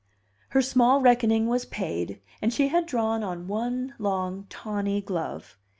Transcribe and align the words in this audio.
Her 0.49 0.63
small 0.63 0.99
reckoning 0.99 1.45
was 1.45 1.65
paid, 1.67 2.19
and 2.41 2.51
she 2.51 2.69
had 2.69 2.87
drawn 2.87 3.21
on 3.23 3.47
one 3.47 3.93
long, 3.99 4.47
tawny 4.49 4.99
glove. 4.99 5.59